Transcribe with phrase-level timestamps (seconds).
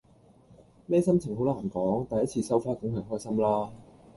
[0.87, 3.71] 咩心情好難講，第一次收花梗係開心啦